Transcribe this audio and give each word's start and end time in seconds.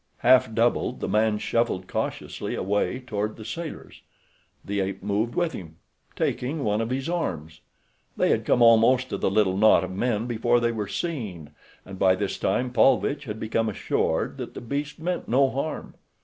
Half 0.25 0.55
doubled, 0.55 0.99
the 0.99 1.07
man 1.07 1.37
shuffled 1.37 1.87
cautiously 1.87 2.55
away 2.55 3.01
toward 3.01 3.35
the 3.35 3.45
sailors. 3.45 4.01
The 4.65 4.79
ape 4.79 5.03
moved 5.03 5.35
with 5.35 5.51
him, 5.53 5.75
taking 6.15 6.63
one 6.63 6.81
of 6.81 6.89
his 6.89 7.07
arms. 7.07 7.61
They 8.17 8.31
had 8.31 8.43
come 8.43 8.63
almost 8.63 9.09
to 9.09 9.17
the 9.19 9.29
little 9.29 9.55
knot 9.57 9.83
of 9.83 9.91
men 9.91 10.25
before 10.25 10.59
they 10.59 10.71
were 10.71 10.87
seen, 10.87 11.51
and 11.85 11.99
by 11.99 12.15
this 12.15 12.39
time 12.39 12.71
Paulvitch 12.73 13.25
had 13.25 13.39
become 13.39 13.69
assured 13.69 14.37
that 14.39 14.55
the 14.55 14.59
beast 14.61 14.97
meant 14.97 15.27
no 15.29 15.51
harm. 15.51 15.93